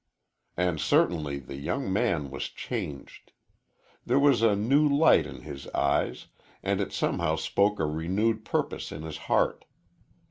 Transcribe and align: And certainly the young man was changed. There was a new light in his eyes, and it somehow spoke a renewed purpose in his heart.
And 0.57 0.79
certainly 0.81 1.37
the 1.37 1.57
young 1.57 1.93
man 1.93 2.31
was 2.31 2.45
changed. 2.49 3.33
There 4.03 4.17
was 4.17 4.41
a 4.41 4.55
new 4.55 4.89
light 4.89 5.27
in 5.27 5.41
his 5.43 5.67
eyes, 5.75 6.25
and 6.63 6.81
it 6.81 6.91
somehow 6.91 7.35
spoke 7.35 7.79
a 7.79 7.85
renewed 7.85 8.43
purpose 8.43 8.91
in 8.91 9.03
his 9.03 9.17
heart. 9.29 9.63